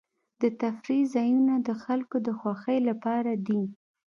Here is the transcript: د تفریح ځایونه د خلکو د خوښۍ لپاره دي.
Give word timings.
د 0.41 0.43
تفریح 0.61 1.03
ځایونه 1.15 1.53
د 1.67 1.69
خلکو 1.83 2.17
د 2.27 2.29
خوښۍ 2.39 2.79
لپاره 2.89 3.31
دي. 3.47 3.61